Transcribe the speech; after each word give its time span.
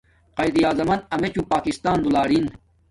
قایداعظم 0.37 0.85
من 0.89 0.99
امیچوں 1.13 1.45
پاکستان 1.53 1.97
دولارین 2.05 2.45